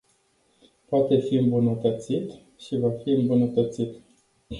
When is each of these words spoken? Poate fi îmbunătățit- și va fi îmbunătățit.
Poate 0.89 1.19
fi 1.19 1.35
îmbunătățit- 1.35 2.31
și 2.63 2.75
va 2.77 2.91
fi 2.91 3.09
îmbunătățit. 3.11 3.93